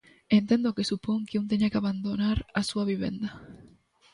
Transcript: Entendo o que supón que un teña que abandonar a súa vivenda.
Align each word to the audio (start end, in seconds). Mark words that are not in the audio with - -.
Entendo 0.37 0.65
o 0.69 0.75
que 0.77 0.89
supón 0.91 1.19
que 1.27 1.39
un 1.41 1.47
teña 1.51 1.71
que 1.71 1.79
abandonar 1.79 2.37
a 2.59 2.61
súa 2.69 2.83
vivenda. 2.91 3.29